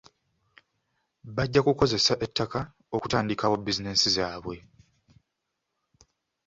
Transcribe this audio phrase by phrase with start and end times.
[1.35, 2.59] Bajja kukozesa ettaka
[2.95, 4.55] okutandikawo bizinensi zaabwe.